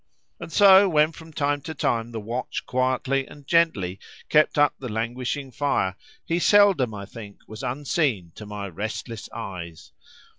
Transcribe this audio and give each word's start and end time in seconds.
And 0.39 0.51
so 0.51 0.89
when 0.89 1.11
from 1.11 1.31
time 1.31 1.61
to 1.61 1.75
time 1.75 2.09
the 2.09 2.19
watch 2.19 2.65
quietly 2.65 3.27
and 3.27 3.45
gently 3.45 3.99
kept 4.29 4.57
up 4.57 4.73
the 4.79 4.89
languishing 4.89 5.51
fire, 5.51 5.95
he 6.25 6.39
seldom, 6.39 6.91
I 6.95 7.05
think, 7.05 7.41
was 7.47 7.61
unseen 7.61 8.31
to 8.33 8.47
my 8.47 8.67
restless 8.67 9.29
eyes. 9.31 9.91